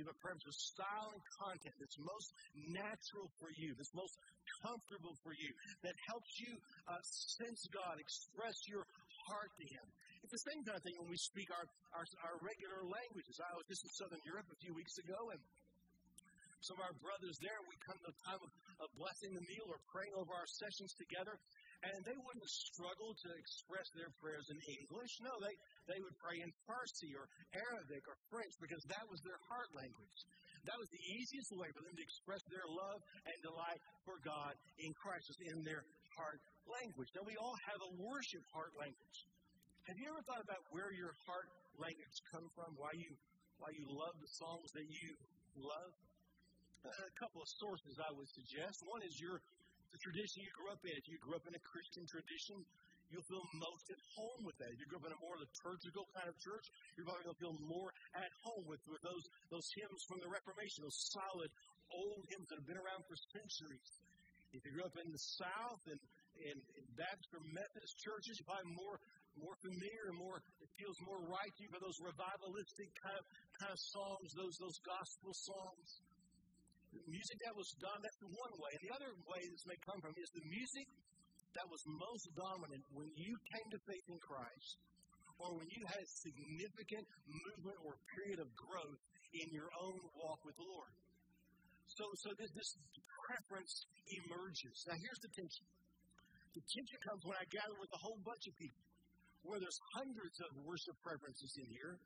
[0.00, 2.28] You have a preference of style and content that's most
[2.72, 4.16] natural for you, that's most
[4.64, 5.52] comfortable for you,
[5.84, 6.56] that helps you
[6.88, 8.88] uh, sense God, express your
[9.28, 9.84] heart to Him.
[10.32, 13.36] The same kind of thing when we speak our, our, our regular languages.
[13.36, 15.36] I was just in Southern Europe a few weeks ago, and
[16.64, 19.68] some of our brothers there, we come to a time of, of blessing the meal
[19.68, 21.36] or praying over our sessions together,
[21.84, 25.12] and they wouldn't struggle to express their prayers in English.
[25.20, 25.52] No, they,
[25.92, 30.20] they would pray in Farsi or Arabic or French because that was their heart language.
[30.64, 34.56] That was the easiest way for them to express their love and delight for God
[34.80, 35.84] in Christ, was in their
[36.16, 37.12] heart language.
[37.12, 39.18] Now, we all have a worship heart language.
[39.90, 42.70] Have you ever thought about where your heart language comes from?
[42.78, 43.10] Why you
[43.58, 45.10] why you love the songs that you
[45.58, 45.92] love?
[46.86, 48.82] A couple of sources I would suggest.
[48.86, 49.42] One is your
[49.90, 50.94] the tradition you grew up in.
[50.94, 52.62] If you grew up in a Christian tradition,
[53.10, 54.70] you'll feel most at home with that.
[54.70, 56.64] If you grew up in a more liturgical kind of church,
[56.94, 60.30] you're probably going to feel more at home with, with those, those hymns from the
[60.32, 61.52] Reformation, those solid
[61.92, 63.90] old hymns that have been around for centuries.
[64.56, 66.00] If you grew up in the South and
[66.40, 68.96] in, in Baptist or Methodist churches, you're probably more
[69.40, 73.24] more familiar and more it feels more right to you for those revivalistic kind of
[73.60, 75.88] kind of songs, those those gospel songs
[77.08, 78.70] music that was done, that's the one way.
[78.76, 80.86] And the other way this may come from is the music
[81.56, 84.76] that was most dominant when you came to faith in Christ
[85.40, 89.00] or when you had a significant movement or period of growth
[89.32, 90.92] in your own walk with the Lord.
[91.88, 92.70] So, so this, this
[93.28, 93.72] preference
[94.08, 94.76] emerges.
[94.88, 95.66] Now, here's the tension.
[96.56, 98.84] The tension comes when I gather with a whole bunch of people,
[99.42, 101.98] where there's hundreds of worship preferences in here.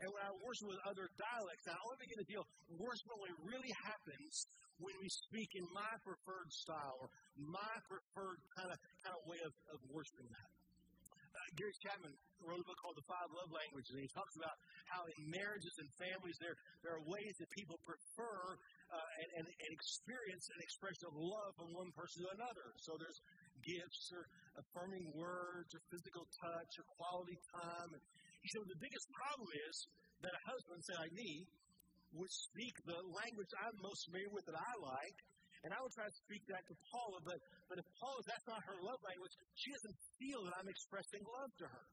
[0.00, 2.44] And when I worship with other dialects, I only begin to feel
[2.80, 4.48] worship only really happens
[4.80, 9.40] when we speak in my preferred style or my preferred kind of kind of way
[9.44, 10.50] of, of worshiping that.
[11.30, 12.10] Uh, Gary Chapman
[12.42, 14.56] wrote a book called The Five Love Languages, and he talks about
[14.90, 18.58] how in marriages and families there, there are ways that people prefer
[18.90, 22.66] uh, and, and, and experience an expression of love from one person to another.
[22.82, 23.20] So there's
[23.62, 24.24] gifts or
[24.58, 27.90] affirming words or physical touch or quality time.
[28.40, 29.74] He said, the biggest problem is
[30.24, 31.44] that a husband, say like me,
[32.16, 35.18] would speak the language I'm most familiar with that I like,
[35.62, 38.60] And I would try to speak that to Paula, but, but if Paula, that's not
[38.64, 41.84] her love language, she doesn't feel that I'm expressing love to her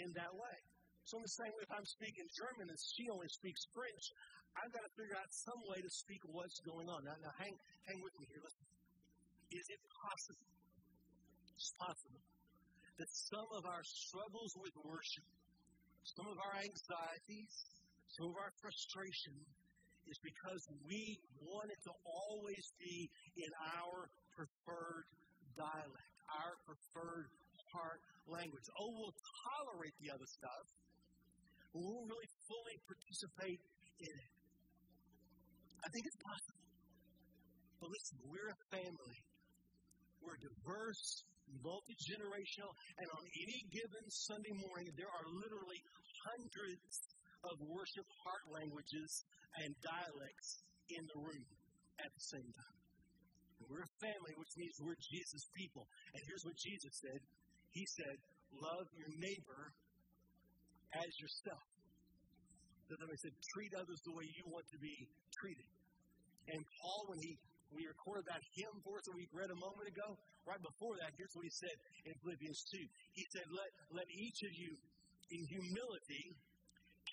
[0.00, 0.56] in that way.
[1.04, 4.04] So in the same way, if I'm speaking German and she only speaks French,
[4.56, 7.00] I've got to figure out some way to speak what's going on.
[7.04, 7.52] Now, now hang,
[7.84, 8.40] hang with me here.
[8.40, 8.64] Listen.
[9.52, 10.48] Is it possible?
[11.78, 12.22] Possible
[12.98, 15.26] that some of our struggles with worship,
[16.18, 17.54] some of our anxieties,
[18.18, 19.38] some of our frustration
[20.10, 23.06] is because we want it to always be
[23.38, 25.06] in our preferred
[25.54, 27.30] dialect, our preferred
[27.70, 28.66] heart language.
[28.76, 30.66] Oh, we'll tolerate the other stuff,
[31.72, 33.60] but we won't really fully participate
[34.02, 34.32] in it.
[35.82, 36.66] I think it's possible.
[37.80, 39.18] But listen, we're a family.
[40.22, 41.26] We're diverse,
[41.60, 45.80] multi generational, and on any given Sunday morning, there are literally
[46.24, 46.92] hundreds
[47.44, 49.10] of worship heart languages
[49.60, 51.46] and dialects in the room
[52.00, 52.78] at the same time.
[53.60, 55.84] And we're a family, which means we're Jesus' people.
[56.14, 57.20] And here's what Jesus said
[57.74, 58.16] He said,
[58.52, 59.62] Love your neighbor
[60.92, 61.64] as yourself.
[62.88, 64.96] So then he said, Treat others the way you want to be
[65.40, 65.68] treated.
[66.52, 67.38] And Paul, when he
[67.72, 70.12] we recorded that hymn for us that we read a moment ago,
[70.46, 71.76] right before that, here's what he said
[72.06, 72.82] in Philippians 2.
[73.14, 73.70] He said, Let,
[74.02, 74.72] let each of you
[75.32, 76.24] in humility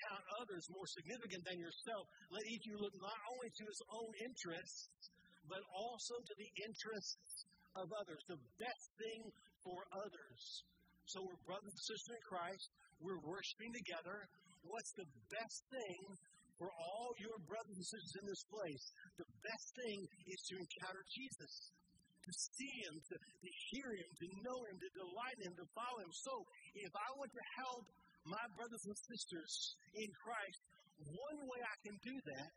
[0.08, 2.08] count others more significant than yourself.
[2.32, 5.12] Let each of you look not only to his own interests,
[5.50, 7.46] but also to the interests
[7.78, 9.22] of others, the best thing
[9.66, 10.42] for others.
[11.10, 12.68] So we're brothers and sisters in Christ.
[13.02, 14.30] We're worshiping together.
[14.62, 16.02] What's the best thing
[16.60, 18.86] for all your brothers and sisters in this place?
[19.18, 21.54] The best thing is to encounter Jesus,
[22.30, 26.00] to see him, to, to hear him, to know him, to delight him, to follow
[26.06, 26.14] him.
[26.14, 26.34] So
[26.78, 27.86] if I want to help
[28.30, 29.52] my brothers and sisters
[29.98, 30.60] in Christ,
[31.02, 32.52] one way I can do that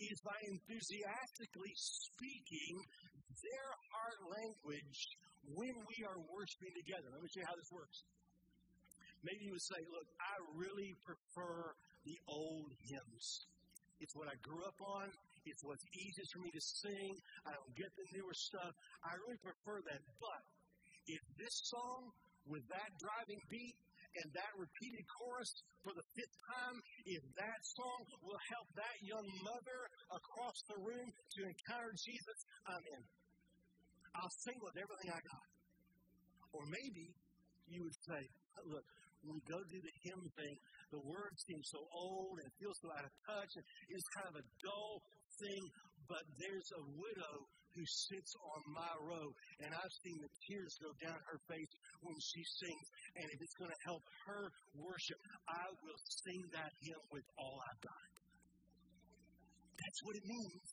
[0.00, 2.74] is by enthusiastically speaking
[3.40, 5.00] their heart language
[5.56, 7.08] when we are worshiping together.
[7.12, 7.98] Let me show you how this works.
[9.24, 13.26] Maybe you would say, Look, I really prefer the old hymns.
[14.00, 15.12] It's what I grew up on.
[15.46, 17.12] It's what's easiest for me to sing.
[17.48, 18.72] I don't get the newer stuff.
[19.04, 20.00] I really prefer that.
[20.20, 20.42] But
[21.08, 22.12] if this song
[22.44, 23.76] with that driving beat
[24.20, 25.50] and that repeated chorus
[25.86, 26.76] for the fifth time,
[27.06, 29.80] if that song will help that young mother
[30.12, 33.02] across the room to encounter Jesus, I'm in.
[34.18, 35.46] I'll sing with everything I got.
[36.52, 37.14] Or maybe
[37.70, 38.22] you would say,
[38.66, 38.84] look,
[39.22, 40.56] when we go do the hymn thing,
[40.90, 44.28] the words seem so old and it feels so out of touch and it's kind
[44.32, 45.04] of a dull
[45.40, 45.62] thing,
[46.08, 47.34] but there's a widow
[47.74, 49.26] who sits on my row,
[49.62, 51.70] and I've seen the tears go down her face
[52.02, 52.86] when she sings.
[53.14, 57.62] And if it's going to help her worship, I will sing that hymn with all
[57.62, 58.10] I've got.
[59.78, 60.68] That's what it means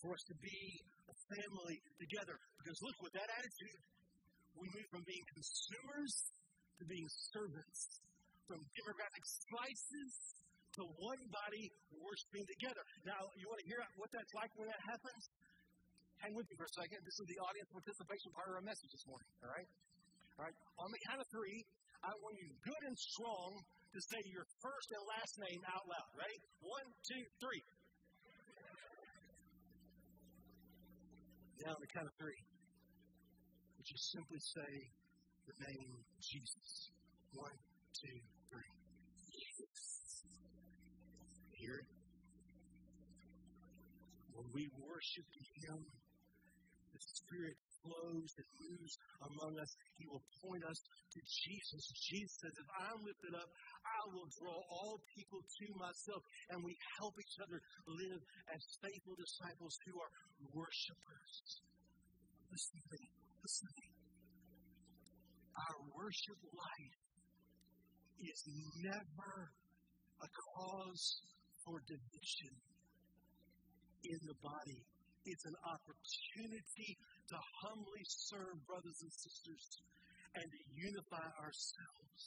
[0.00, 0.60] for us to be
[1.08, 2.36] a family together.
[2.58, 3.80] Because look, with that attitude,
[4.56, 6.12] we move from being consumers
[6.80, 7.80] to being servants,
[8.48, 10.12] from demographic slices
[10.74, 11.64] to one body
[12.02, 12.82] worshiping together.
[13.06, 15.22] Now, you want to hear what that's like when that happens?
[16.18, 16.98] Hang with me for a second.
[17.06, 19.68] This is the audience participation part of our message this morning, all right?
[20.38, 20.56] All right.
[20.82, 21.62] On the count of three,
[22.02, 23.50] I want you good and strong
[23.94, 26.08] to say your first and last name out loud.
[26.18, 26.38] Ready?
[26.58, 27.62] One, two, three.
[31.62, 32.40] Now, on the count of three,
[33.78, 34.72] would you simply say
[35.46, 36.90] the name Jesus?
[37.38, 37.56] One,
[37.94, 38.18] two,
[44.34, 45.26] When we worship
[45.64, 45.78] Him,
[46.92, 49.70] the Spirit flows and moves among us.
[50.00, 51.82] He will point us to Jesus.
[52.08, 53.50] Jesus says, If I'm lifted up,
[53.84, 56.22] I will draw all people to myself.
[56.50, 58.22] And we help each other live
[58.52, 60.12] as faithful disciples who are
[60.56, 61.32] worshipers.
[62.48, 63.02] Listen to me.
[63.42, 63.88] Listen to me.
[65.54, 66.98] Our worship life
[68.22, 68.40] is
[68.82, 69.34] never
[70.22, 71.04] a cause
[71.64, 72.54] for division
[74.04, 74.84] in the body
[75.24, 77.00] it's an opportunity
[77.32, 79.64] to humbly serve brothers and sisters
[80.36, 82.22] and to unify ourselves.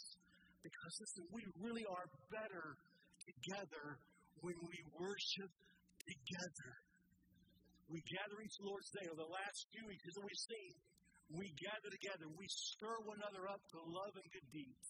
[0.65, 2.73] Because, listen, we really are better
[3.21, 4.01] together
[4.41, 5.51] when we worship
[6.01, 6.71] together.
[7.87, 10.73] We gather each Lord's Day, over the last few weeks, as we've seen,
[11.37, 12.25] we gather together.
[12.33, 14.85] We stir one another up to love and good deeds.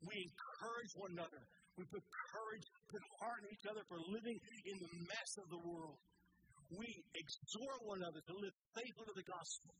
[0.00, 1.42] We encourage one another.
[1.78, 5.62] We put courage, put heart in each other for living in the mess of the
[5.62, 5.98] world.
[6.74, 9.72] We exhort one another to live faithful to the gospel.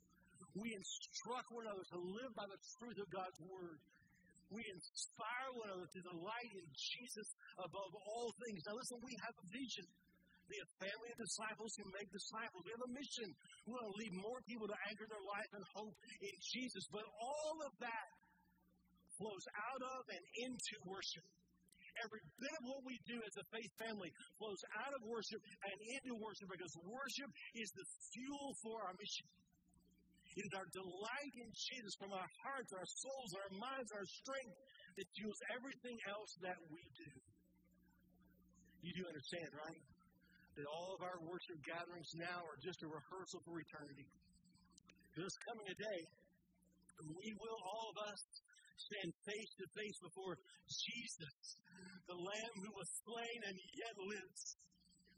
[0.55, 3.79] We instruct one another to live by the truth of God's word.
[4.49, 7.29] We inspire one another to delight in Jesus
[7.61, 8.65] above all things.
[8.65, 9.87] Now, listen, we have a vision
[10.49, 12.65] be a family of disciples who make disciples.
[12.65, 13.29] We have a mission.
[13.69, 15.93] We want to lead more people to anchor their life and hope
[16.25, 16.89] in Jesus.
[16.89, 18.09] But all of that
[19.21, 21.27] flows out of and into worship.
[22.07, 25.77] Every bit of what we do as a faith family flows out of worship and
[25.99, 29.27] into worship because worship is the fuel for our mission.
[30.39, 34.59] It is our delight in Jesus from our hearts, our souls, our minds, our strength
[34.95, 37.11] that fuels everything else that we do.
[38.87, 39.83] You do understand, right?
[40.55, 44.07] That all of our worship gatherings now are just a rehearsal for eternity.
[45.19, 46.01] There's coming a day
[47.07, 48.21] we will, all of us,
[48.79, 50.35] stand face to face before
[50.67, 51.37] Jesus,
[52.07, 54.45] the Lamb who was slain and yet lives.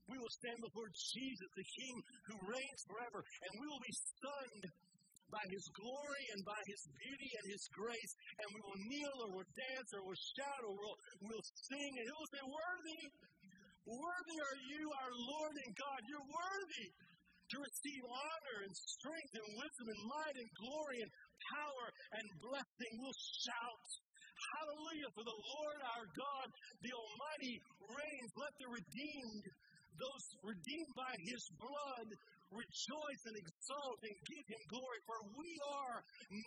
[0.09, 1.97] We will stand before Jesus, the King
[2.27, 4.65] who reigns forever, and we will be stunned
[5.31, 8.13] by His glory and by His beauty and His grace.
[8.43, 10.99] And we will kneel or we'll dance or we'll shout or we'll,
[11.31, 13.03] we'll sing, and it will say, Worthy,
[13.87, 16.01] worthy are you, our Lord and God.
[16.11, 21.11] You're worthy to receive honor and strength and wisdom and might and glory and
[21.57, 21.87] power
[22.21, 22.93] and blessing.
[23.01, 23.89] We'll shout,
[24.41, 26.49] Hallelujah, for the Lord our God,
[26.81, 28.31] the Almighty, reigns.
[28.41, 29.45] Let the redeemed,
[30.01, 32.09] those redeemed by His blood,
[32.51, 35.01] rejoice and exalt and give Him glory.
[35.07, 35.51] For we
[35.85, 35.99] are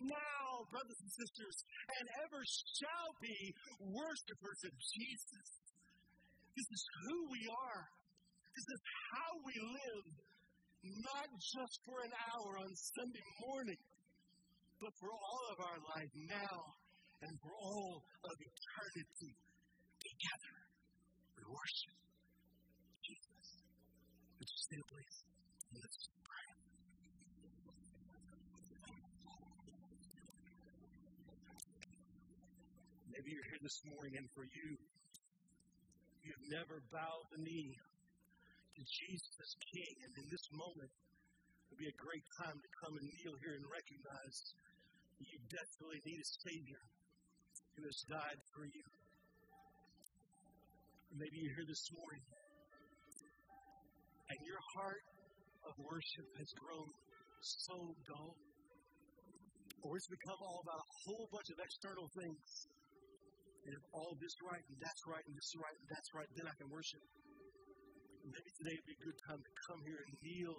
[0.09, 1.57] now, brothers and sisters,
[2.01, 2.41] and ever
[2.81, 3.37] shall be
[3.93, 5.47] worshipers of Jesus.
[6.53, 7.85] This is who we are.
[8.53, 10.07] This is how we live,
[11.01, 13.79] not just for an hour on Sunday morning,
[14.83, 16.59] but for all of our life now
[17.23, 19.31] and for all of eternity
[19.95, 20.55] together.
[21.39, 21.95] We worship
[22.99, 23.47] Jesus.
[24.43, 25.17] Would you stand, please?
[25.71, 26.47] Let's pray.
[33.07, 34.69] Maybe you're here this morning, and for you,
[36.27, 41.79] you've never bowed the knee to Jesus as King, and in this moment, it would
[41.79, 44.37] be a great time to come and kneel here and recognize
[45.19, 46.83] you desperately need a Savior
[47.77, 48.85] who has died for you.
[51.13, 52.25] maybe you're here this morning
[54.29, 55.03] and your heart
[55.69, 56.89] of worship has grown
[57.43, 58.33] so dull,
[59.83, 62.47] or it's become all about a whole bunch of external things.
[63.67, 66.29] And if all this right and that's right and this is right and that's right,
[66.35, 67.03] then I can worship.
[68.23, 70.57] maybe today would be a good time to come here and kneel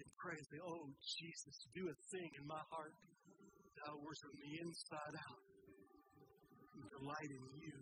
[0.00, 0.84] and pray and say, Oh,
[1.20, 2.92] Jesus, do a thing in my heart
[3.82, 5.42] Uh, I worship from the inside out.
[7.02, 7.78] Delight in you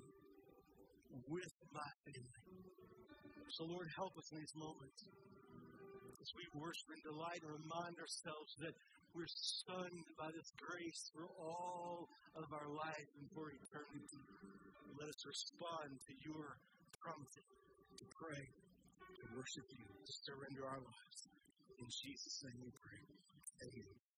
[1.29, 2.45] with my family.
[3.53, 5.01] So, Lord, help us in these moments
[6.21, 8.75] as we worship and delight and remind ourselves that
[9.13, 14.23] we're stunned by this grace for all of our life and for eternity.
[14.97, 16.57] Let us respond to your
[17.03, 17.49] prompting
[17.99, 21.19] to pray, to worship you, to surrender our lives.
[21.77, 23.03] In Jesus' name we pray.
[23.67, 24.10] Amen.